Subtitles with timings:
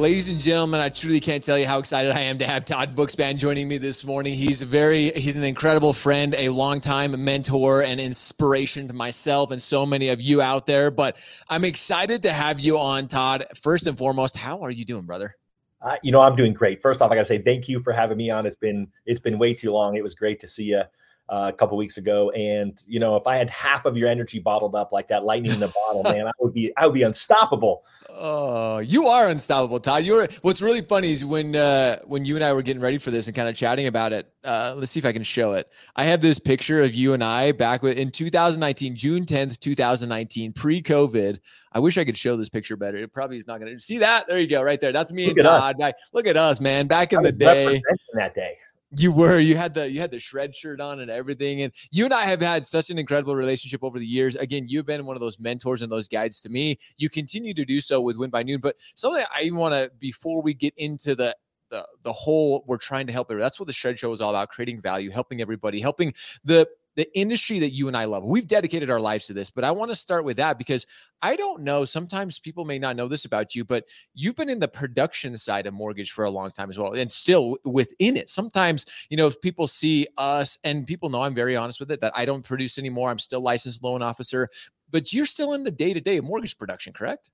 [0.00, 2.96] Ladies and gentlemen, I truly can't tell you how excited I am to have Todd
[2.96, 4.32] Bookspan joining me this morning.
[4.32, 9.84] He's very he's an incredible friend, a longtime mentor and inspiration to myself and so
[9.84, 10.90] many of you out there.
[10.90, 11.18] But
[11.50, 13.44] I'm excited to have you on, Todd.
[13.62, 15.36] First and foremost, how are you doing, brother?
[15.82, 16.80] Uh, you know, I'm doing great.
[16.80, 18.46] First off, I got to say thank you for having me on.
[18.46, 19.98] It's been it's been way too long.
[19.98, 20.82] It was great to see you
[21.30, 24.40] uh, a couple weeks ago, and you know, if I had half of your energy
[24.40, 27.04] bottled up like that, lightning in the bottle, man, I would be I would be
[27.04, 27.84] unstoppable.
[28.10, 30.04] Oh, you are unstoppable, Todd.
[30.04, 33.12] You're what's really funny is when uh, when you and I were getting ready for
[33.12, 34.32] this and kind of chatting about it.
[34.42, 35.70] Uh, let's see if I can show it.
[35.94, 41.38] I have this picture of you and I back in 2019, June 10th, 2019, pre-COVID.
[41.72, 42.96] I wish I could show this picture better.
[42.96, 44.26] It probably is not going to see that.
[44.26, 44.92] There you go, right there.
[44.92, 45.76] That's me look and Todd.
[45.78, 46.88] Back, look at us, man.
[46.88, 47.80] Back in the day.
[48.14, 48.56] That day.
[48.96, 49.38] You were.
[49.38, 51.62] You had the you had the shred shirt on and everything.
[51.62, 54.34] And you and I have had such an incredible relationship over the years.
[54.34, 56.78] Again, you've been one of those mentors and those guides to me.
[56.96, 58.60] You continue to do so with Win by Noon.
[58.60, 61.36] But something I want to before we get into the
[61.70, 63.44] the the whole we're trying to help everybody.
[63.44, 66.12] That's what the Shred Show is all about: creating value, helping everybody, helping
[66.44, 66.66] the
[67.00, 68.24] the industry that you and I love.
[68.24, 70.86] We've dedicated our lives to this, but I want to start with that because
[71.22, 71.86] I don't know.
[71.86, 75.66] Sometimes people may not know this about you, but you've been in the production side
[75.66, 78.28] of mortgage for a long time as well, and still within it.
[78.28, 82.02] Sometimes, you know, if people see us and people know I'm very honest with it
[82.02, 83.08] that I don't produce anymore.
[83.08, 84.50] I'm still licensed loan officer,
[84.90, 87.30] but you're still in the day to day mortgage production, correct?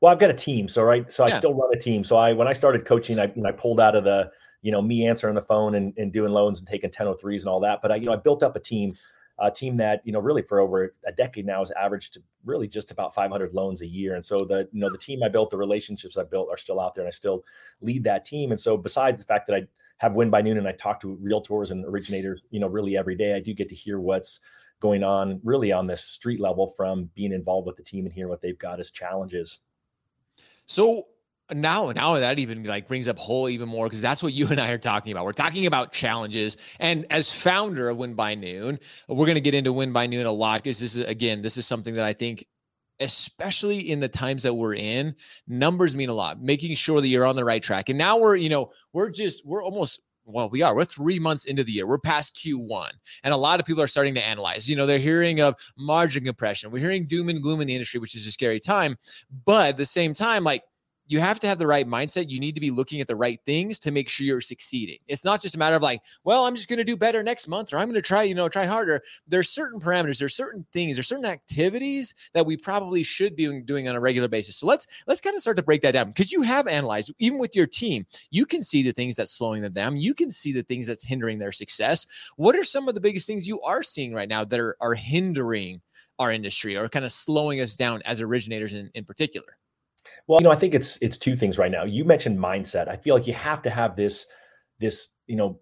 [0.00, 2.04] Well, I've got a team, so right, so I still run a team.
[2.04, 4.30] So I when I started coaching, I you know, I pulled out of the
[4.64, 7.60] you know me answering the phone and, and doing loans and taking 1003s and all
[7.60, 7.80] that.
[7.82, 8.94] But i you know i built up a team
[9.38, 12.90] a team that you know really for over a decade now has averaged really just
[12.90, 14.14] about 500 loans a year.
[14.14, 16.80] And so the you know the team i built the relationships i built are still
[16.80, 17.44] out there and i still
[17.80, 18.50] lead that team.
[18.50, 19.66] And so besides the fact that i
[19.98, 23.14] have win by noon and i talk to realtors and originators you know really every
[23.14, 24.40] day i do get to hear what's
[24.80, 28.28] going on really on this street level from being involved with the team and hear
[28.28, 29.60] what they've got as challenges.
[30.66, 31.06] So
[31.52, 34.60] now now that even like brings up whole even more because that's what you and
[34.60, 35.24] I are talking about.
[35.24, 36.56] We're talking about challenges.
[36.80, 38.78] And as founder of Win by Noon,
[39.08, 41.56] we're going to get into Win by Noon a lot because this is again, this
[41.56, 42.46] is something that I think
[43.00, 45.16] especially in the times that we're in,
[45.48, 46.40] numbers mean a lot.
[46.40, 47.88] Making sure that you're on the right track.
[47.88, 50.74] And now we're, you know, we're just we're almost well, we are.
[50.74, 51.86] We're three months into the year.
[51.86, 52.90] We're past Q1.
[53.24, 54.68] And a lot of people are starting to analyze.
[54.68, 56.70] You know, they're hearing of margin compression.
[56.70, 58.96] We're hearing doom and gloom in the industry, which is a scary time.
[59.44, 60.62] But at the same time, like
[61.06, 62.30] you have to have the right mindset.
[62.30, 64.98] You need to be looking at the right things to make sure you're succeeding.
[65.06, 67.46] It's not just a matter of like, well, I'm just going to do better next
[67.46, 69.02] month or I'm going to try, you know, try harder.
[69.28, 73.88] There's certain parameters, there's certain things, there's certain activities that we probably should be doing
[73.88, 74.56] on a regular basis.
[74.56, 77.38] So let's let's kind of start to break that down because you have analyzed even
[77.38, 79.96] with your team, you can see the things that's slowing them down.
[79.96, 82.06] You can see the things that's hindering their success.
[82.36, 84.94] What are some of the biggest things you are seeing right now that are are
[84.94, 85.82] hindering
[86.18, 89.58] our industry or kind of slowing us down as originators in, in particular?
[90.26, 91.84] Well, you know, I think it's it's two things right now.
[91.84, 92.88] You mentioned mindset.
[92.88, 94.26] I feel like you have to have this
[94.80, 95.60] this, you know,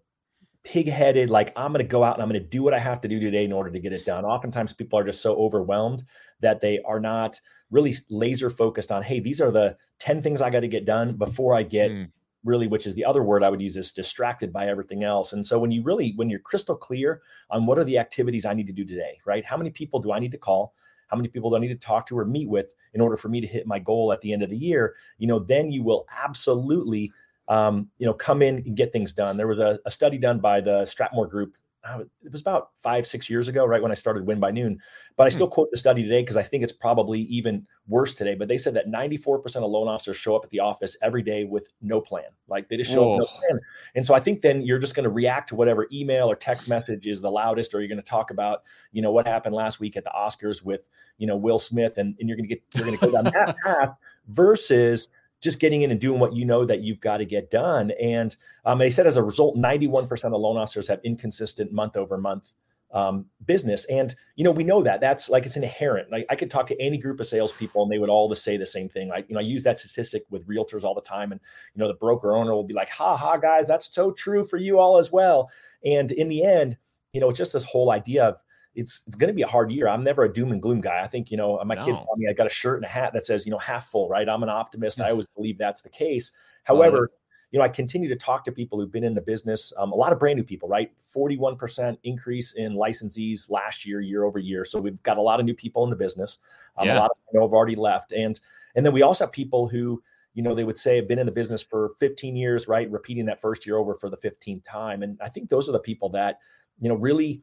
[0.65, 3.01] pig-headed like I'm going to go out and I'm going to do what I have
[3.01, 4.25] to do today in order to get it done.
[4.25, 6.05] Oftentimes people are just so overwhelmed
[6.41, 10.51] that they are not really laser focused on, hey, these are the 10 things I
[10.51, 12.11] got to get done before I get mm.
[12.45, 15.33] really which is the other word I would use is distracted by everything else.
[15.33, 18.55] And so when you really when you're crystal clear on what are the activities I
[18.55, 19.45] need to do today, right?
[19.45, 20.75] How many people do I need to call?
[21.13, 23.29] How many people do I need to talk to or meet with in order for
[23.29, 25.83] me to hit my goal at the end of the year, you know, then you
[25.83, 27.13] will absolutely,
[27.49, 29.37] um, you know, come in and get things done.
[29.37, 33.29] There was a, a study done by the Stratmor Group it was about five, six
[33.29, 34.79] years ago, right when I started Win by Noon.
[35.17, 35.35] But I hmm.
[35.35, 38.35] still quote the study today because I think it's probably even worse today.
[38.35, 41.45] But they said that 94% of loan officers show up at the office every day
[41.45, 42.25] with no plan.
[42.49, 43.15] Like they just show oh.
[43.15, 43.61] up no plan.
[43.97, 46.69] And so I think then you're just going to react to whatever email or text
[46.69, 48.63] message is the loudest, or you're going to talk about,
[48.93, 50.87] you know, what happened last week at the Oscars with,
[51.19, 53.25] you know, Will Smith, and, and you're going to get you're going to go down
[53.25, 53.97] that path
[54.29, 55.09] versus
[55.43, 57.91] just getting in and doing what you know that you've got to get done.
[58.01, 58.35] And
[58.65, 62.55] um, they said as a result, 91% of loan officers have inconsistent month over month
[62.93, 63.85] um, business.
[63.87, 66.13] And, you know, we know that that's like, it's inherent.
[66.13, 68.67] Like I could talk to any group of salespeople and they would all say the
[68.67, 69.09] same thing.
[69.09, 71.33] Like, you know, I use that statistic with realtors all the time.
[71.33, 71.41] And,
[71.75, 74.59] you know, the broker owner will be like, ha ha, guys, that's so true for
[74.59, 75.51] you all as well.
[75.85, 76.77] And in the end,
[77.13, 78.43] you know, it's just this whole idea of,
[78.75, 79.89] it's it's going to be a hard year.
[79.89, 81.03] I'm never a doom and gloom guy.
[81.03, 81.85] I think you know my no.
[81.85, 83.89] kids tell me I got a shirt and a hat that says you know half
[83.89, 84.29] full, right?
[84.29, 85.01] I'm an optimist.
[85.01, 86.33] I always believe that's the case.
[86.65, 87.11] However,
[87.51, 89.73] you know I continue to talk to people who've been in the business.
[89.77, 90.91] Um, a lot of brand new people, right?
[90.99, 94.65] 41 percent increase in licensees last year, year over year.
[94.65, 96.39] So we've got a lot of new people in the business.
[96.77, 96.99] Um, yeah.
[96.99, 98.39] A lot of them have already left, and
[98.75, 100.03] and then we also have people who
[100.35, 102.91] you know, they would say have been in the business for 15 years, right?
[102.91, 105.03] Repeating that first year over for the 15th time.
[105.03, 106.39] And I think those are the people that,
[106.81, 107.43] you know, really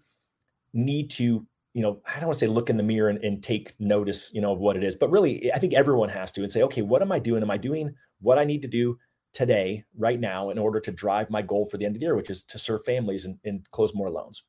[0.73, 3.43] need to, you know, I don't want to say look in the mirror and, and
[3.43, 6.43] take notice, you know, of what it is, but really, I think everyone has to
[6.43, 7.41] and say, okay, what am I doing?
[7.41, 8.97] Am I doing what I need to do
[9.33, 12.15] today, right now, in order to drive my goal for the end of the year,
[12.15, 14.43] which is to serve families and, and close more loans?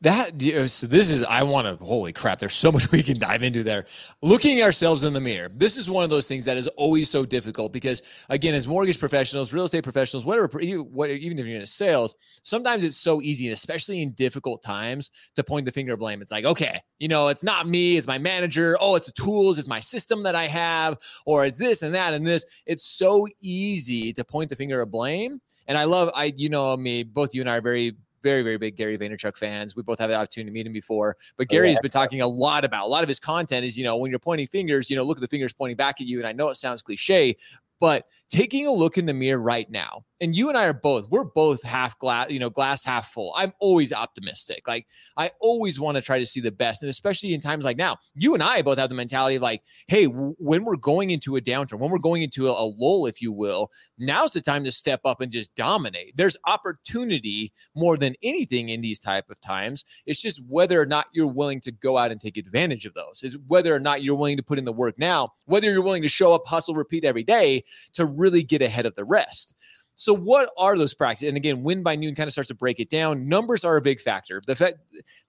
[0.00, 0.40] That
[0.70, 2.38] so this is I want to holy crap.
[2.38, 3.86] There's so much we can dive into there.
[4.22, 5.50] Looking ourselves in the mirror.
[5.54, 8.98] This is one of those things that is always so difficult because again, as mortgage
[8.98, 10.48] professionals, real estate professionals, whatever,
[10.84, 15.10] what even if you're in sales, sometimes it's so easy, and especially in difficult times,
[15.36, 16.22] to point the finger of blame.
[16.22, 18.76] It's like, okay, you know, it's not me, it's my manager.
[18.80, 22.14] Oh, it's the tools, it's my system that I have, or it's this and that
[22.14, 22.44] and this.
[22.66, 25.40] It's so easy to point the finger of blame.
[25.66, 28.58] And I love, I, you know, me, both you and I are very very, very
[28.58, 29.76] big Gary Vaynerchuk fans.
[29.76, 31.16] We both have the opportunity to meet him before.
[31.36, 31.80] But oh, Gary's yeah.
[31.82, 34.18] been talking a lot about a lot of his content is, you know, when you're
[34.18, 36.18] pointing fingers, you know, look at the fingers pointing back at you.
[36.18, 37.36] And I know it sounds cliche,
[37.80, 41.08] but taking a look in the mirror right now, and you and I are both,
[41.10, 43.32] we're both half glass, you know, glass half full.
[43.36, 44.66] I'm always optimistic.
[44.66, 44.86] Like
[45.16, 46.82] I always want to try to see the best.
[46.82, 49.62] And especially in times like now, you and I both have the mentality of like,
[49.86, 53.06] hey, w- when we're going into a downturn, when we're going into a, a lull,
[53.06, 56.16] if you will, now's the time to step up and just dominate.
[56.16, 59.84] There's opportunity more than anything in these type of times.
[60.06, 63.22] It's just whether or not you're willing to go out and take advantage of those,
[63.22, 66.02] is whether or not you're willing to put in the work now, whether you're willing
[66.02, 69.54] to show up, hustle, repeat every day to really get ahead of the rest.
[69.98, 71.26] So, what are those practices?
[71.26, 73.28] And again, win by noon kind of starts to break it down.
[73.28, 74.40] Numbers are a big factor.
[74.46, 74.76] The fact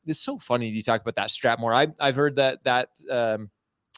[0.06, 1.74] it's so funny you talk about that Stratmor.
[1.74, 3.50] I, I've heard that that um,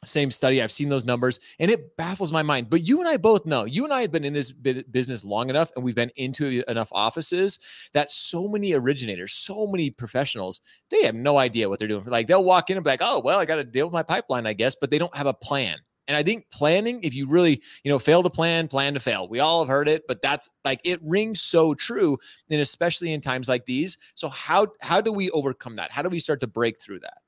[0.06, 0.62] same study.
[0.62, 2.70] I've seen those numbers, and it baffles my mind.
[2.70, 3.66] But you and I both know.
[3.66, 6.90] You and I have been in this business long enough, and we've been into enough
[6.94, 7.60] offices
[7.92, 12.06] that so many originators, so many professionals, they have no idea what they're doing.
[12.06, 14.04] Like they'll walk in and be like, "Oh, well, I got to deal with my
[14.04, 15.80] pipeline, I guess," but they don't have a plan.
[16.12, 19.30] And I think planning, if you really, you know, fail to plan, plan to fail.
[19.30, 22.18] We all have heard it, but that's like it rings so true.
[22.50, 23.98] And especially in times like these.
[24.16, 25.90] So how how do we overcome that?
[25.90, 27.20] How do we start to break through that?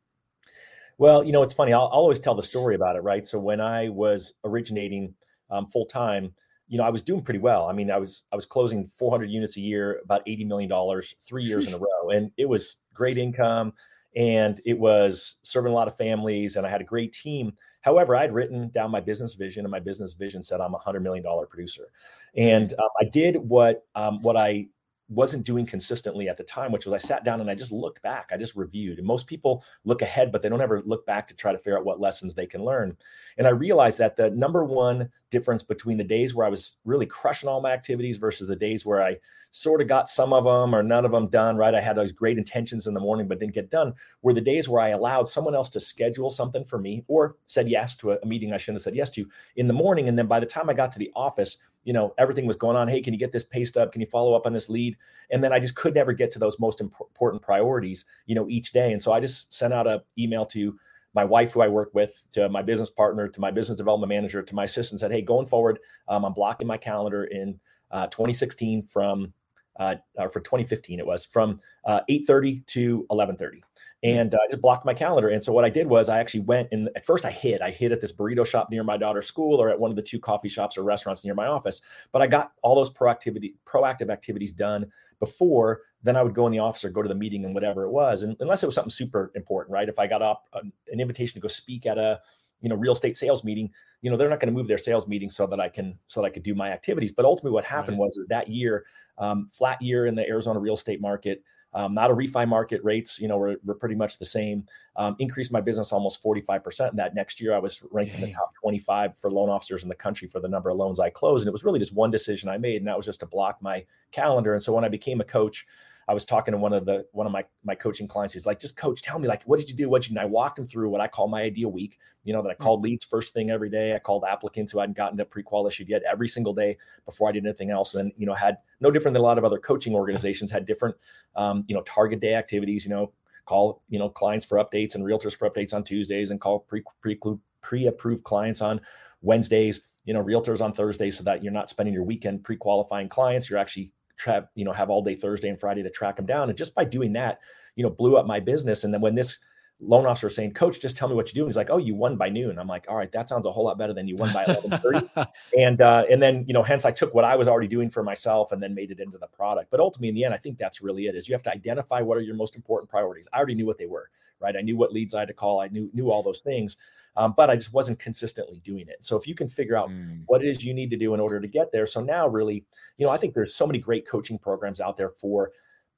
[0.97, 1.71] Well, you know, it's funny.
[1.71, 3.25] I'll, I'll always tell the story about it, right?
[3.25, 5.13] So when I was originating
[5.49, 6.33] um, full time,
[6.67, 7.67] you know, I was doing pretty well.
[7.67, 11.15] I mean, I was I was closing 400 units a year, about 80 million dollars,
[11.21, 13.71] three years in a row, and it was great income,
[14.13, 17.53] and it was serving a lot of families, and I had a great team.
[17.83, 21.03] However, I'd written down my business vision, and my business vision said I'm a hundred
[21.03, 21.89] million dollar producer,
[22.35, 24.67] and um, I did what um, what I
[25.09, 28.01] wasn't doing consistently at the time, which was I sat down and I just looked
[28.01, 28.29] back.
[28.31, 28.97] I just reviewed.
[28.97, 31.77] And most people look ahead, but they don't ever look back to try to figure
[31.77, 32.97] out what lessons they can learn.
[33.37, 37.07] And I realized that the number one difference between the days where I was really
[37.07, 39.17] crushing all my activities versus the days where I
[39.49, 41.73] sort of got some of them or none of them done, right?
[41.73, 44.69] I had those great intentions in the morning, but didn't get done, were the days
[44.69, 48.25] where I allowed someone else to schedule something for me or said yes to a,
[48.25, 50.07] meeting I shouldn't have said yes to in the morning.
[50.07, 52.77] And then by the time I got to the office, you know, everything was going
[52.77, 52.87] on.
[52.87, 53.91] Hey, can you get this paste up?
[53.91, 54.97] Can you follow up on this lead?
[55.31, 58.71] And then I just could never get to those most important priorities, you know, each
[58.71, 58.93] day.
[58.93, 60.77] And so I just sent out an email to
[61.13, 64.41] my wife, who I work with, to my business partner, to my business development manager,
[64.41, 67.59] to my assistant, said, "Hey, going forward, um, I'm blocking my calendar in
[67.91, 69.33] uh, 2016 from
[69.79, 69.95] uh,
[70.31, 73.59] for 2015 it was from uh, 8:30 to 11:30, hmm.
[74.03, 75.29] And uh, I just blocked my calendar.
[75.29, 77.61] And so what I did was I actually went and at first I hid.
[77.61, 80.01] I hid at this burrito shop near my daughter's school or at one of the
[80.01, 81.81] two coffee shops or restaurants near my office.
[82.11, 85.81] But I got all those proactivity proactive activities done before.
[86.03, 87.91] Then I would go in the office or go to the meeting and whatever it
[87.91, 89.87] was, and unless it was something super important, right?
[89.87, 90.59] If I got up uh,
[90.91, 92.19] an invitation to go speak at a
[92.59, 93.69] you know real estate sales meeting
[94.01, 96.21] you know they're not going to move their sales meeting so that i can so
[96.21, 98.05] that i could do my activities but ultimately what happened right.
[98.05, 98.85] was is that year
[99.17, 101.43] um, flat year in the arizona real estate market
[101.73, 104.65] um, not a refi market rates you know were, were pretty much the same.
[104.95, 107.53] Um, increased my business almost 45% and that next year.
[107.53, 108.23] I was ranked Dang.
[108.23, 110.99] in the top 25 for loan officers in the country for the number of loans
[110.99, 113.19] i closed and it was really just one decision i made and that was just
[113.21, 114.53] to block my calendar.
[114.53, 115.65] And so when i became a coach
[116.07, 118.33] I was talking to one of the one of my my coaching clients.
[118.33, 119.89] He's like, just coach, tell me like, what did you do?
[119.89, 120.17] What did you?
[120.17, 121.97] And I walked him through what I call my ideal week.
[122.23, 122.85] You know that I called mm-hmm.
[122.85, 123.95] leads first thing every day.
[123.95, 127.31] I called applicants who hadn't gotten to pre-qual issued yet every single day before I
[127.31, 127.95] did anything else.
[127.95, 130.95] And you know had no different than a lot of other coaching organizations had different
[131.35, 132.85] um, you know target day activities.
[132.85, 133.11] You know
[133.45, 136.83] call you know clients for updates and realtors for updates on Tuesdays and call pre
[137.01, 137.19] pre
[137.61, 138.79] pre-approved clients on
[139.21, 143.49] Wednesdays you know realtors on Thursdays so that you're not spending your weekend pre-qualifying clients
[143.49, 146.49] you're actually tra- you know have all day Thursday and Friday to track them down.
[146.49, 147.39] And just by doing that,
[147.75, 148.83] you know, blew up my business.
[148.83, 149.39] And then when this
[149.79, 151.41] loan officer saying, Coach, just tell me what you do.
[151.41, 152.57] And he's like, Oh, you won by noon.
[152.57, 155.27] I'm like, All right, that sounds a whole lot better than you won by 11:30.
[155.57, 158.03] and uh, and then you know, hence I took what I was already doing for
[158.03, 159.71] myself and then made it into the product.
[159.71, 161.15] But ultimately, in the end, I think that's really it.
[161.15, 163.27] Is you have to identify what are your most important priorities.
[163.33, 164.09] I already knew what they were,
[164.43, 164.55] right?
[164.55, 165.61] I knew what leads I had to call.
[165.61, 166.77] I knew knew all those things.
[167.15, 168.97] Um, but I just wasn't consistently doing it.
[169.01, 170.23] So if you can figure out mm.
[170.25, 172.65] what it is you need to do in order to get there, so now really,
[172.97, 175.51] you know, I think there's so many great coaching programs out there for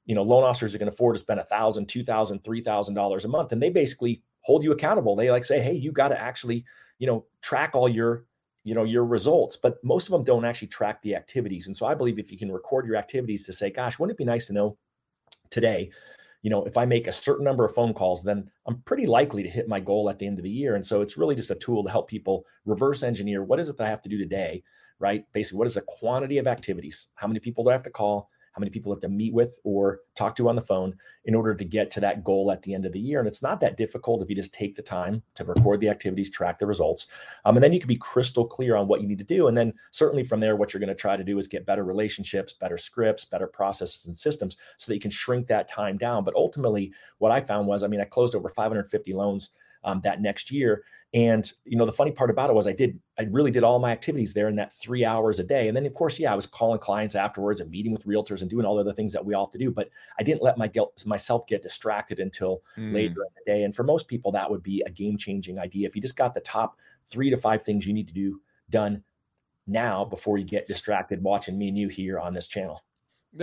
[0.06, 2.62] you know, loan officers are going to afford to spend a thousand, two thousand, three
[2.62, 5.16] thousand dollars a month, and they basically hold you accountable.
[5.16, 6.64] They like say, hey, you got to actually,
[6.98, 8.24] you know, track all your,
[8.62, 9.56] you know, your results.
[9.56, 11.66] But most of them don't actually track the activities.
[11.66, 14.18] And so I believe if you can record your activities to say, gosh, wouldn't it
[14.18, 14.78] be nice to know
[15.50, 15.90] today,
[16.46, 19.42] you know, if I make a certain number of phone calls, then I'm pretty likely
[19.42, 20.76] to hit my goal at the end of the year.
[20.76, 23.76] And so it's really just a tool to help people reverse engineer what is it
[23.78, 24.62] that I have to do today,
[25.00, 25.24] right?
[25.32, 27.08] Basically, what is the quantity of activities?
[27.16, 28.30] How many people do I have to call?
[28.56, 30.96] How many people have to meet with or talk to on the phone
[31.26, 33.18] in order to get to that goal at the end of the year.
[33.18, 36.30] And it's not that difficult if you just take the time to record the activities,
[36.30, 37.08] track the results.
[37.44, 39.48] Um, and then you can be crystal clear on what you need to do.
[39.48, 41.84] And then certainly from there, what you're going to try to do is get better
[41.84, 46.24] relationships, better scripts, better processes and systems so that you can shrink that time down.
[46.24, 49.50] But ultimately, what I found was, I mean, I closed over 550 loans
[49.84, 50.82] um, that next year.
[51.14, 53.78] And you know, the funny part about it was I did, I really did all
[53.78, 55.68] my activities there in that three hours a day.
[55.68, 58.50] And then of course, yeah, I was calling clients afterwards and meeting with realtors and
[58.50, 59.70] doing all the other things that we all have to do.
[59.70, 62.92] But I didn't let my guilt myself get distracted until mm.
[62.92, 63.62] later in the day.
[63.62, 65.86] And for most people, that would be a game changing idea.
[65.86, 66.78] If you just got the top
[67.08, 69.02] three to five things you need to do done
[69.66, 72.84] now before you get distracted watching me and you here on this channel.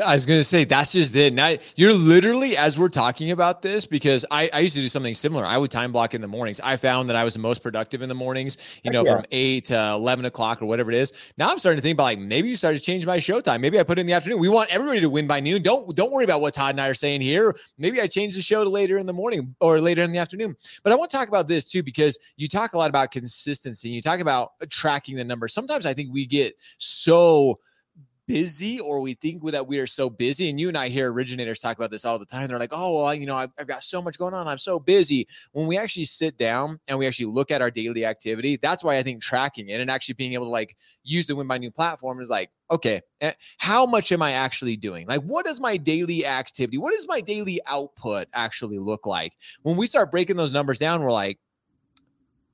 [0.01, 1.33] I was going to say that's just it.
[1.33, 5.13] Now you're literally as we're talking about this because I, I used to do something
[5.13, 5.45] similar.
[5.45, 6.59] I would time block in the mornings.
[6.61, 8.57] I found that I was the most productive in the mornings.
[8.83, 9.15] You know, yeah.
[9.15, 11.13] from eight to eleven o'clock or whatever it is.
[11.37, 13.61] Now I'm starting to think about like maybe you started to change my show time.
[13.61, 14.39] Maybe I put it in the afternoon.
[14.39, 15.61] We want everybody to win by noon.
[15.61, 17.55] Don't don't worry about what Todd and I are saying here.
[17.77, 20.55] Maybe I change the show to later in the morning or later in the afternoon.
[20.83, 23.89] But I want to talk about this too because you talk a lot about consistency.
[23.89, 25.53] You talk about tracking the numbers.
[25.53, 27.59] Sometimes I think we get so
[28.33, 30.49] busy or we think that we are so busy.
[30.49, 32.47] And you and I hear originators talk about this all the time.
[32.47, 34.47] They're like, oh, well, you know, I've, I've, got so much going on.
[34.47, 35.27] I'm so busy.
[35.51, 38.97] When we actually sit down and we actually look at our daily activity, that's why
[38.97, 41.71] I think tracking it and actually being able to like use the Win by Noon
[41.73, 45.05] platform is like, okay, eh, how much am I actually doing?
[45.05, 49.33] Like, what does my daily activity, what does my daily output actually look like?
[49.61, 51.37] When we start breaking those numbers down, we're like,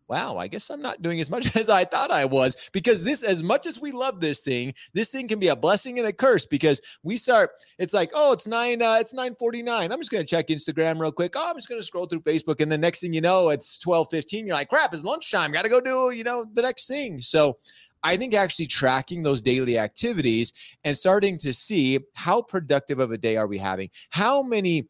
[0.09, 3.23] wow, I guess I'm not doing as much as I thought I was because this,
[3.23, 6.13] as much as we love this thing, this thing can be a blessing and a
[6.13, 9.91] curse because we start, it's like, oh, it's nine, uh, it's 949.
[9.91, 11.33] I'm just going to check Instagram real quick.
[11.35, 12.59] Oh, I'm just going to scroll through Facebook.
[12.59, 14.47] And the next thing you know, it's 1215.
[14.47, 15.51] You're like, crap, it's lunchtime.
[15.51, 17.21] Got to go do, you know, the next thing.
[17.21, 17.57] So
[18.03, 23.17] I think actually tracking those daily activities and starting to see how productive of a
[23.17, 23.89] day are we having?
[24.09, 24.87] How many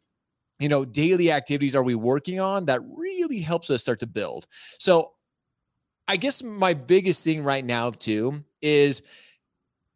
[0.60, 4.48] you know, daily activities are we working on that really helps us start to build?
[4.78, 5.12] So,
[6.08, 9.04] I guess my biggest thing right now, too, is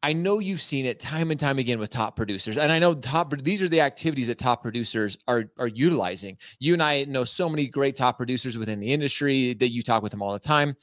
[0.04, 2.94] I know you've seen it time and time again with top producers, and I know
[2.94, 6.38] top these are the activities that top producers are are utilizing.
[6.60, 10.04] You and I know so many great top producers within the industry that you talk
[10.04, 10.76] with them all the time.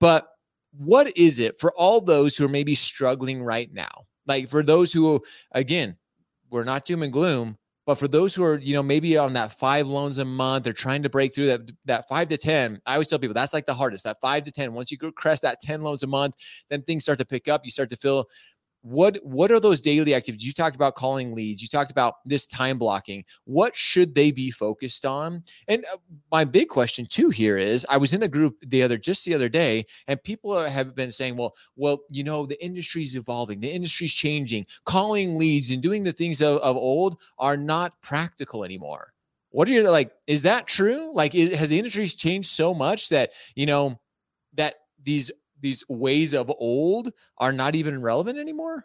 [0.00, 0.26] But
[0.76, 4.06] what is it for all those who are maybe struggling right now?
[4.26, 5.22] Like for those who,
[5.52, 5.96] again,
[6.50, 9.52] we're not doom and gloom, but for those who are, you know, maybe on that
[9.52, 12.80] five loans a month, they're trying to break through that that five to ten.
[12.86, 14.04] I always tell people that's like the hardest.
[14.04, 14.72] That five to ten.
[14.72, 16.34] Once you crest that ten loans a month,
[16.70, 17.60] then things start to pick up.
[17.64, 18.24] You start to feel
[18.84, 20.46] what what are those daily activities?
[20.46, 21.62] You talked about calling leads.
[21.62, 23.24] You talked about this time blocking.
[23.44, 25.42] What should they be focused on?
[25.68, 25.96] And uh,
[26.30, 29.34] my big question too here is i was in a group the other just the
[29.34, 33.60] other day and people have been saying well well you know the industry's evolving.
[33.60, 34.66] The industry's changing.
[34.84, 39.14] Calling leads and doing the things of, of old are not practical anymore.
[39.48, 41.10] What are you like is that true?
[41.14, 43.98] Like is, has the industry changed so much that you know
[44.54, 45.30] that these
[45.64, 48.84] these ways of old are not even relevant anymore?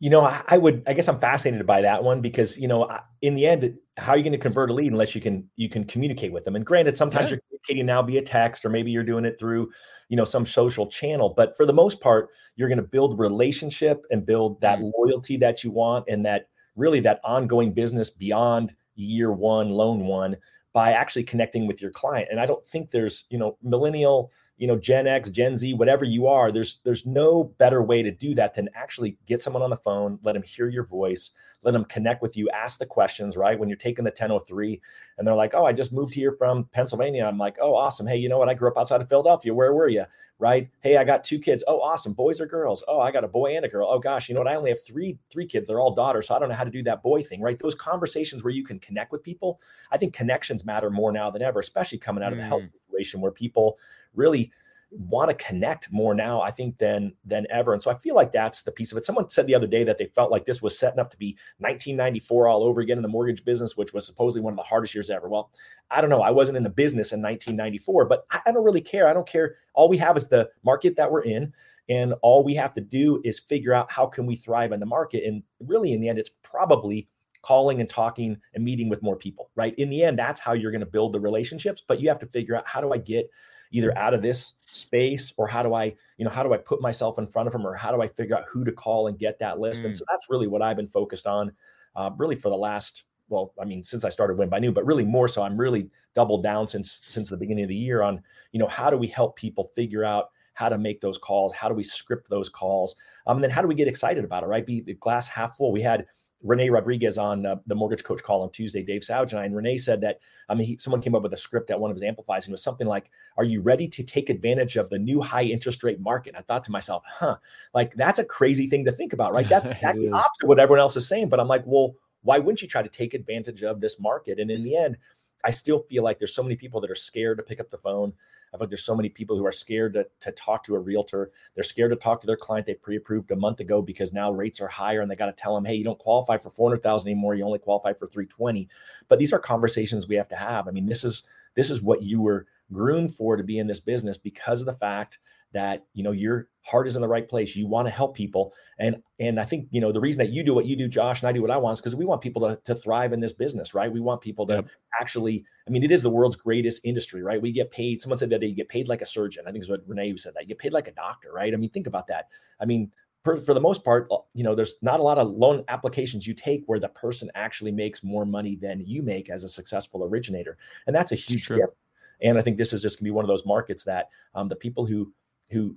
[0.00, 0.82] You know, I, I would.
[0.88, 2.90] I guess I'm fascinated by that one because you know,
[3.22, 5.68] in the end, how are you going to convert a lead unless you can you
[5.68, 6.56] can communicate with them?
[6.56, 7.36] And granted, sometimes yeah.
[7.36, 9.70] you're communicating now via text, or maybe you're doing it through
[10.08, 11.32] you know some social channel.
[11.36, 14.90] But for the most part, you're going to build relationship and build that mm.
[14.98, 20.36] loyalty that you want, and that really that ongoing business beyond year one, loan one,
[20.72, 22.26] by actually connecting with your client.
[22.28, 24.32] And I don't think there's you know millennial
[24.62, 28.12] you know gen x gen z whatever you are there's there's no better way to
[28.12, 31.72] do that than actually get someone on the phone let them hear your voice let
[31.72, 33.58] them connect with you ask the questions right?
[33.58, 34.80] When you're taking the 1003
[35.18, 37.24] and they're like oh i just moved here from pennsylvania.
[37.24, 38.06] I'm like oh awesome.
[38.06, 38.48] Hey you know what?
[38.48, 39.54] I grew up outside of philadelphia.
[39.54, 40.04] Where were you
[40.38, 40.68] right?
[40.80, 41.62] Hey i got two kids.
[41.66, 42.12] Oh awesome.
[42.12, 42.82] Boys or girls?
[42.88, 43.88] Oh i got a boy and a girl.
[43.88, 44.48] Oh gosh you know what?
[44.48, 45.66] I only have three three kids.
[45.66, 47.40] They're all daughters so i don't know how to do that boy thing.
[47.40, 47.58] Right?
[47.58, 51.42] Those conversations where you can connect with people i think connections matter more now than
[51.42, 52.70] ever especially coming out of the health mm.
[52.92, 53.78] Situation where people
[54.14, 54.52] really
[54.90, 57.72] want to connect more now, I think, than than ever.
[57.72, 59.04] And so I feel like that's the piece of it.
[59.04, 61.36] Someone said the other day that they felt like this was setting up to be
[61.58, 64.94] 1994 all over again in the mortgage business, which was supposedly one of the hardest
[64.94, 65.28] years ever.
[65.28, 65.50] Well,
[65.90, 66.22] I don't know.
[66.22, 69.08] I wasn't in the business in 1994, but I don't really care.
[69.08, 69.56] I don't care.
[69.74, 71.52] All we have is the market that we're in.
[71.88, 74.86] And all we have to do is figure out how can we thrive in the
[74.86, 75.24] market.
[75.24, 77.08] And really, in the end, it's probably
[77.42, 79.74] calling and talking and meeting with more people, right?
[79.76, 81.82] In the end, that's how you're going to build the relationships.
[81.86, 83.28] But you have to figure out how do I get
[83.72, 86.80] either out of this space or how do I, you know, how do I put
[86.80, 89.18] myself in front of them or how do I figure out who to call and
[89.18, 89.80] get that list?
[89.80, 89.86] Mm.
[89.86, 91.52] And so that's really what I've been focused on,
[91.96, 94.84] uh, really for the last, well, I mean, since I started Win by Noon, but
[94.84, 98.22] really more so, I'm really doubled down since since the beginning of the year on,
[98.52, 101.66] you know, how do we help people figure out how to make those calls, how
[101.68, 102.94] do we script those calls,
[103.26, 104.66] um, and then how do we get excited about it, right?
[104.66, 105.72] Be the glass half full.
[105.72, 106.04] We had
[106.42, 109.44] Rene Rodriguez on uh, the mortgage coach call on Tuesday, Dave Savage and I.
[109.44, 111.90] And Rene said that, I mean, he, someone came up with a script at one
[111.90, 114.90] of his amplifies and it was something like, Are you ready to take advantage of
[114.90, 116.34] the new high interest rate market?
[116.36, 117.36] I thought to myself, huh,
[117.74, 119.48] like that's a crazy thing to think about, right?
[119.52, 121.28] That's exactly opposite what everyone else is saying.
[121.28, 124.38] But I'm like, well, why wouldn't you try to take advantage of this market?
[124.38, 124.96] And in the end,
[125.44, 127.76] I still feel like there's so many people that are scared to pick up the
[127.76, 128.12] phone.
[128.52, 130.78] I feel like there's so many people who are scared to, to talk to a
[130.78, 131.30] realtor.
[131.54, 134.60] They're scared to talk to their client they pre-approved a month ago because now rates
[134.60, 137.34] are higher and they got to tell them, hey, you don't qualify for 400,000 anymore.
[137.34, 138.68] You only qualify for 320.
[139.08, 140.68] But these are conversations we have to have.
[140.68, 141.22] I mean, this is
[141.54, 144.72] this is what you were groomed for to be in this business because of the
[144.72, 145.18] fact
[145.52, 147.56] that you know your heart is in the right place.
[147.56, 148.52] You want to help people.
[148.78, 151.20] And and i think you know the reason that you do what you do josh
[151.20, 153.20] and i do what i want is because we want people to, to thrive in
[153.20, 153.92] this business right?
[153.92, 154.68] We want people to yep.
[155.00, 157.40] actually i mean it is the world's greatest industry right?
[157.40, 159.44] We get paid someone said that you get paid like a surgeon.
[159.46, 161.52] I think is what rene said that you get paid like a doctor right?
[161.52, 162.28] I mean think about that.
[162.60, 162.90] I mean
[163.24, 166.26] for, for the most part uh, you know there's not a lot of loan applications
[166.26, 170.04] you take where the person actually makes more money than you make as a successful
[170.04, 170.56] originator.
[170.86, 171.76] And that's a huge gift.
[172.22, 174.48] And I think this is just going to be one of those markets that um,
[174.48, 175.12] the people who
[175.52, 175.76] who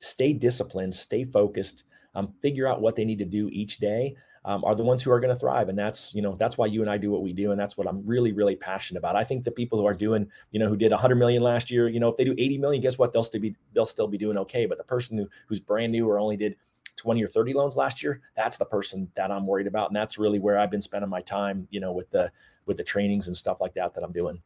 [0.00, 4.64] stay disciplined, stay focused, um, figure out what they need to do each day um,
[4.64, 5.68] are the ones who are going to thrive.
[5.68, 7.50] And that's, you know, that's why you and I do what we do.
[7.50, 9.16] And that's what I'm really, really passionate about.
[9.16, 11.88] I think the people who are doing, you know, who did 100 million last year,
[11.88, 13.12] you know, if they do 80 million, guess what?
[13.12, 14.66] They'll still be, they'll still be doing okay.
[14.66, 16.56] But the person who, who's brand new or only did
[16.96, 19.90] 20 or 30 loans last year, that's the person that I'm worried about.
[19.90, 22.32] And that's really where I've been spending my time, you know, with the,
[22.64, 24.42] with the trainings and stuff like that that I'm doing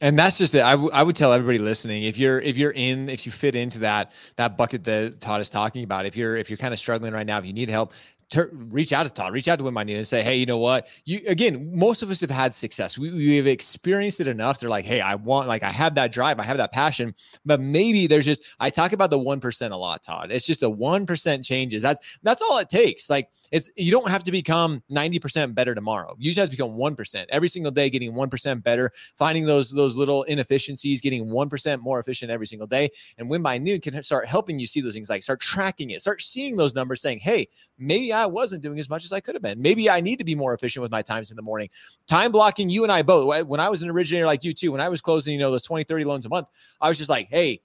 [0.00, 0.62] and that's just it.
[0.62, 3.54] I, w- I would tell everybody listening if you're if you're in if you fit
[3.54, 6.80] into that that bucket that Todd is talking about if you're if you're kind of
[6.80, 7.92] struggling right now if you need help
[8.30, 10.46] ter- reach out to Todd, reach out to Win by Noon and say, hey, you
[10.46, 10.88] know what?
[11.04, 12.98] You again, most of us have had success.
[12.98, 14.60] We, we've experienced it enough.
[14.60, 17.60] They're like, hey, I want, like, I have that drive, I have that passion, but
[17.60, 18.42] maybe there's just.
[18.60, 20.30] I talk about the one percent a lot, Todd.
[20.30, 21.82] It's just a one percent changes.
[21.82, 23.10] That's that's all it takes.
[23.10, 26.14] Like, it's you don't have to become ninety percent better tomorrow.
[26.18, 29.46] You just have to become one percent every single day, getting one percent better, finding
[29.46, 32.90] those those little inefficiencies, getting one percent more efficient every single day.
[33.18, 36.00] And Win by Noon can start helping you see those things, like start tracking it,
[36.00, 39.34] start seeing those numbers, saying, hey, maybe I wasn't doing as much as I could
[39.34, 39.60] have been.
[39.60, 41.68] Maybe I need to be more efficient with my times in the morning.
[42.06, 43.46] Time blocking, you and I both.
[43.46, 45.62] When I was an originator like you too, when I was closing, you know, those
[45.62, 46.48] 20, 30 loans a month,
[46.80, 47.60] I was just like, hey,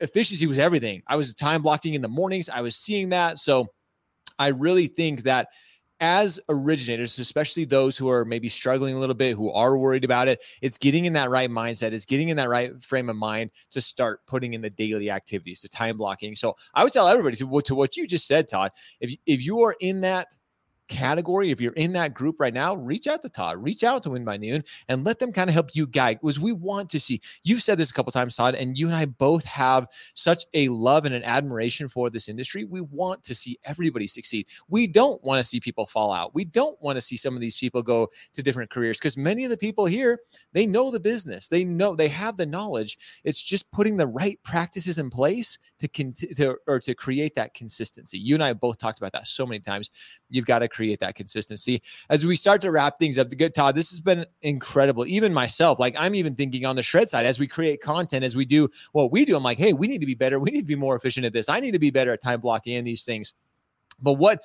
[0.00, 1.02] efficiency was everything.
[1.06, 2.48] I was time blocking in the mornings.
[2.48, 3.38] I was seeing that.
[3.38, 3.68] So
[4.38, 5.48] I really think that
[6.00, 10.28] as originators, especially those who are maybe struggling a little bit, who are worried about
[10.28, 13.50] it, it's getting in that right mindset, it's getting in that right frame of mind
[13.70, 16.34] to start putting in the daily activities, to time blocking.
[16.34, 18.72] So I would tell everybody to, to what you just said, Todd.
[19.00, 20.28] If if you are in that
[20.88, 24.10] category, if you're in that group right now, reach out to Todd, reach out to
[24.10, 26.18] Win by Noon, and let them kind of help you guide.
[26.22, 28.96] Was we want to see you've said this a couple times, Todd, and you and
[28.96, 32.64] I both have such a love and an admiration for this industry.
[32.64, 34.46] We want to see everybody succeed.
[34.68, 36.34] We don't want to see people fall out.
[36.34, 39.44] We don't want to see some of these people go to different careers because many
[39.44, 40.18] of the people here
[40.52, 42.98] they know the business, they know they have the knowledge.
[43.24, 48.18] It's just putting the right practices in place to continue or to create that consistency.
[48.18, 49.90] You and I both talked about that so many times.
[50.34, 51.82] You've got to create that consistency.
[52.10, 55.06] As we start to wrap things up, the good Todd, this has been incredible.
[55.06, 58.36] Even myself, like I'm even thinking on the shred side as we create content, as
[58.36, 60.40] we do what we do, I'm like, hey, we need to be better.
[60.40, 61.48] We need to be more efficient at this.
[61.48, 63.34] I need to be better at time blocking and these things.
[64.00, 64.42] But what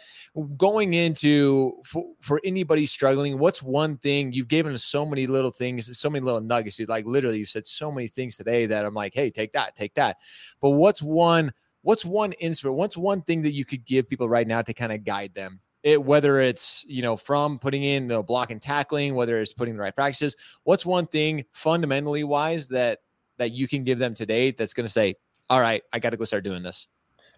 [0.57, 5.51] going into for, for anybody struggling, what's one thing you've given us so many little
[5.51, 6.79] things, so many little nuggets.
[6.79, 9.75] You like literally, you said so many things today that I'm like, hey, take that,
[9.75, 10.17] take that.
[10.61, 12.77] But what's one, what's one inspiration?
[12.77, 15.59] What's one thing that you could give people right now to kind of guide them?
[15.81, 19.75] It, whether it's you know from putting in the block and tackling, whether it's putting
[19.75, 20.35] the right practices.
[20.63, 22.99] What's one thing fundamentally wise that
[23.37, 25.15] that you can give them today that's going to say,
[25.49, 26.87] all right, I got to go start doing this.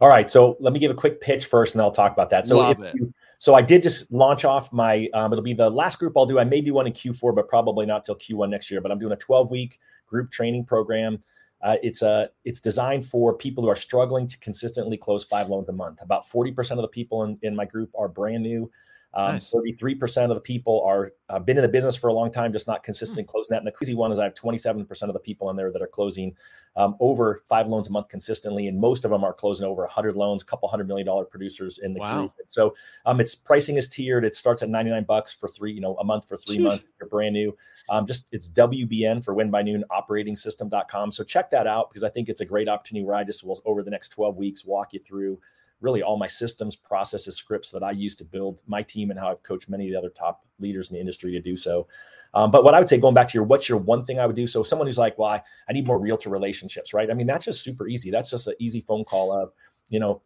[0.02, 2.32] All right, so let me give a quick pitch first, and then I'll talk about
[2.32, 2.48] that.
[2.48, 2.56] So,
[2.96, 5.08] you, so I did just launch off my.
[5.14, 6.40] Um, it'll be the last group I'll do.
[6.40, 8.82] I may do one in Q4, but probably not till Q1 next year.
[8.82, 11.22] But I'm doing a 12 week group training program.
[11.64, 15.70] Uh, it's a it's designed for people who are struggling to consistently close five loans
[15.70, 16.02] a month.
[16.02, 18.72] About 40% of the people in, in my group are brand new.
[19.14, 19.52] Um, nice.
[19.52, 22.68] 33% of the people are uh, been in the business for a long time, just
[22.68, 22.86] not hmm.
[22.86, 23.58] consistently closing that.
[23.58, 25.88] And the crazy one is I have 27% of the people in there that are
[25.88, 26.36] closing
[26.78, 30.16] um, over five loans a month consistently, and most of them are closing over 100
[30.16, 32.20] loans, a couple hundred million dollar producers in the wow.
[32.20, 32.34] group.
[32.40, 32.74] And so
[33.06, 34.24] um, its pricing is tiered.
[34.24, 36.64] It starts at 99 bucks for three, you know, a month for three Jeez.
[36.64, 36.86] months.
[37.00, 37.56] You're brand new.
[37.90, 41.12] Um, just it's WBN for Win by Noon Operating System.com.
[41.12, 43.62] So check that out because I think it's a great opportunity where I just will
[43.66, 45.40] over the next 12 weeks walk you through
[45.82, 49.30] really all my systems, processes, scripts that I use to build my team and how
[49.30, 51.88] I've coached many of the other top leaders in the industry to do so.
[52.34, 54.26] Um, but what I would say, going back to your, what's your one thing I
[54.26, 54.48] would do?
[54.48, 57.10] So someone who's like, well, I, I need more realtor relationships, right?
[57.10, 58.12] I mean, that's just super easy.
[58.12, 59.52] That's just an easy phone call of,
[59.90, 60.22] you know,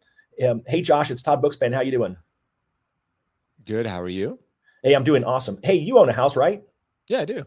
[0.46, 1.74] um, hey Josh, it's Todd Bookspan.
[1.74, 2.16] How you doing?
[3.64, 3.86] Good.
[3.86, 4.38] How are you?
[4.82, 5.58] Hey, I'm doing awesome.
[5.64, 6.62] Hey, you own a house, right?
[7.08, 7.44] Yeah, I do.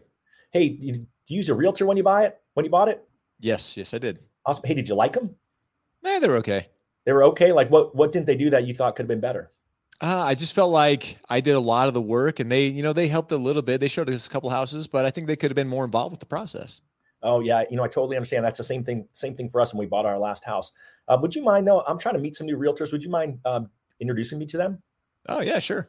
[0.50, 2.38] Hey, do you use a realtor when you buy it?
[2.54, 3.06] When you bought it?
[3.38, 4.18] Yes, yes, I did.
[4.44, 4.64] Awesome.
[4.66, 5.36] Hey, did you like them?
[6.02, 6.68] Yeah, they're okay
[7.10, 7.50] they were okay.
[7.50, 9.50] Like what what didn't they do that you thought could have been better?
[10.00, 12.84] Uh, I just felt like I did a lot of the work, and they, you
[12.84, 13.80] know, they helped a little bit.
[13.80, 16.12] They showed us a couple houses, but I think they could have been more involved
[16.12, 16.80] with the process.
[17.24, 18.44] Oh yeah, you know, I totally understand.
[18.44, 19.08] That's the same thing.
[19.12, 20.70] Same thing for us when we bought our last house.
[21.08, 21.80] Uh, would you mind though?
[21.80, 22.92] I'm trying to meet some new realtors.
[22.92, 24.80] Would you mind um, introducing me to them?
[25.28, 25.88] Oh yeah, sure.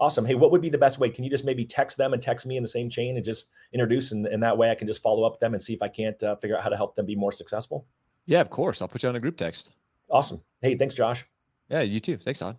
[0.00, 0.26] Awesome.
[0.26, 1.10] Hey, what would be the best way?
[1.10, 3.50] Can you just maybe text them and text me in the same chain and just
[3.72, 5.80] introduce, and, and that way I can just follow up with them and see if
[5.80, 7.86] I can't uh, figure out how to help them be more successful.
[8.26, 8.82] Yeah, of course.
[8.82, 9.70] I'll put you on a group text.
[10.10, 10.42] Awesome.
[10.60, 11.24] Hey, thanks, Josh.
[11.68, 12.16] Yeah, you too.
[12.16, 12.58] Thanks, Todd.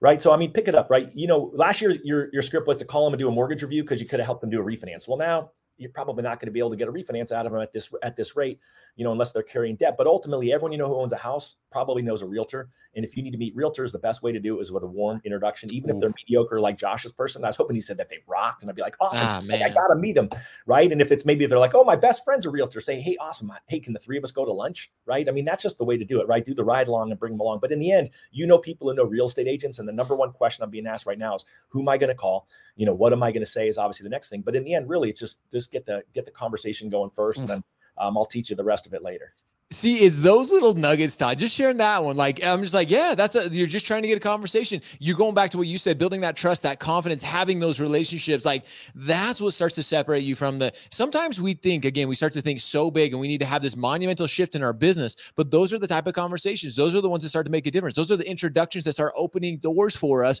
[0.00, 0.20] Right.
[0.20, 1.10] So I mean, pick it up, right?
[1.14, 3.62] You know, last year your your script was to call them and do a mortgage
[3.62, 5.08] review because you could have helped them do a refinance.
[5.08, 7.52] Well, now you're probably not going to be able to get a refinance out of
[7.52, 8.60] them at this at this rate,
[8.96, 9.96] you know, unless they're carrying debt.
[9.98, 12.68] But ultimately, everyone you know who owns a house probably knows a realtor.
[12.94, 14.84] And if you need to meet realtors, the best way to do it is with
[14.84, 15.94] a warm introduction, even Ooh.
[15.94, 17.44] if they're mediocre like Josh's person.
[17.44, 19.62] I was hoping he said that they rocked, and I'd be like, awesome, ah, like,
[19.62, 20.28] I gotta meet them,
[20.66, 20.90] right?
[20.90, 23.16] And if it's maybe if they're like, oh, my best friend's a realtor, say, hey,
[23.20, 25.28] awesome, hey, can the three of us go to lunch, right?
[25.28, 26.44] I mean, that's just the way to do it, right?
[26.44, 27.58] Do the ride along and bring them along.
[27.60, 30.14] But in the end, you know people who know real estate agents, and the number
[30.14, 32.46] one question I'm being asked right now is, who am I going to call?
[32.76, 34.42] You know, what am I going to say is obviously the next thing.
[34.42, 37.40] But in the end, really, it's just just get the get the conversation going first,
[37.40, 37.64] and then
[37.98, 39.34] um, I'll teach you the rest of it later.
[39.70, 41.38] See, it's those little nuggets, Todd.
[41.38, 42.16] Just sharing that one.
[42.16, 44.80] Like, I'm just like, yeah, that's a, you're just trying to get a conversation.
[45.00, 48.44] You're going back to what you said, building that trust, that confidence, having those relationships.
[48.44, 50.72] Like, that's what starts to separate you from the.
[50.90, 53.62] Sometimes we think, again, we start to think so big and we need to have
[53.62, 55.16] this monumental shift in our business.
[55.34, 56.76] But those are the type of conversations.
[56.76, 57.96] Those are the ones that start to make a difference.
[57.96, 60.40] Those are the introductions that start opening doors for us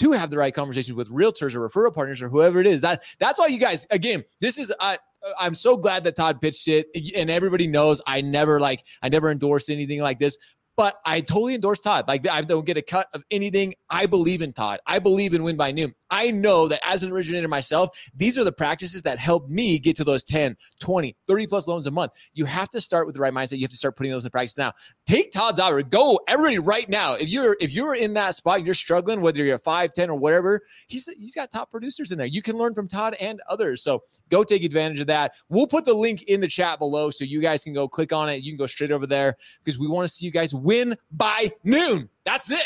[0.00, 2.80] to have the right conversations with realtors or referral partners or whoever it is.
[2.80, 4.98] That that's why you guys again, this is I
[5.38, 9.30] I'm so glad that Todd pitched it, and everybody knows I never like I never
[9.30, 10.36] endorsed anything like this.
[10.76, 12.08] But I totally endorse Todd.
[12.08, 13.74] Like I don't get a cut of anything.
[13.90, 14.80] I believe in Todd.
[14.86, 15.94] I believe in Win by Noon.
[16.14, 19.96] I know that as an originator myself, these are the practices that help me get
[19.96, 22.12] to those 10, 20, 30 plus loans a month.
[22.34, 23.58] You have to start with the right mindset.
[23.58, 24.72] You have to start putting those in practice now.
[25.06, 25.82] Take Todd's offer.
[25.82, 27.14] Go everybody right now.
[27.14, 30.60] If you're if you're in that spot, you're struggling, whether you're 5, 10, or whatever,
[30.86, 32.28] he's he's got top producers in there.
[32.28, 33.82] You can learn from Todd and others.
[33.82, 35.32] So go take advantage of that.
[35.48, 38.28] We'll put the link in the chat below so you guys can go click on
[38.28, 38.44] it.
[38.44, 41.50] You can go straight over there because we want to see you guys win by
[41.64, 42.08] noon.
[42.24, 42.62] That's it.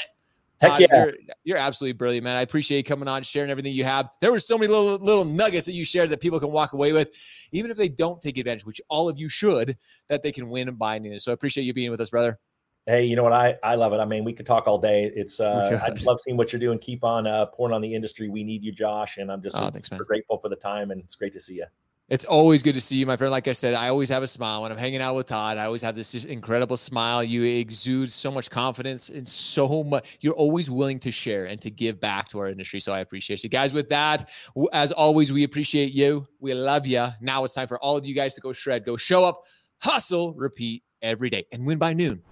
[0.60, 0.86] Heck yeah.
[0.90, 2.36] You're, you're, absolutely brilliant, man.
[2.36, 4.10] I appreciate you coming on, sharing everything you have.
[4.20, 6.92] There were so many little little nuggets that you shared that people can walk away
[6.92, 7.10] with,
[7.52, 9.76] even if they don't take advantage, which all of you should,
[10.08, 11.24] that they can win and buy news.
[11.24, 12.40] So I appreciate you being with us, brother.
[12.86, 13.34] Hey, you know what?
[13.34, 13.98] I, I love it.
[13.98, 15.12] I mean, we could talk all day.
[15.14, 16.78] It's uh, I just love seeing what you're doing.
[16.78, 18.28] Keep on uh, pouring on the industry.
[18.28, 21.00] We need you, Josh, and I'm just oh, thanks, super grateful for the time, and
[21.00, 21.66] it's great to see you.
[22.08, 23.30] It's always good to see you, my friend.
[23.30, 25.58] Like I said, I always have a smile when I'm hanging out with Todd.
[25.58, 27.22] I always have this incredible smile.
[27.22, 30.16] You exude so much confidence and so much.
[30.22, 32.80] You're always willing to share and to give back to our industry.
[32.80, 33.74] So I appreciate you guys.
[33.74, 34.30] With that,
[34.72, 36.26] as always, we appreciate you.
[36.40, 37.08] We love you.
[37.20, 39.42] Now it's time for all of you guys to go shred, go show up,
[39.82, 42.22] hustle, repeat every day, and win by noon.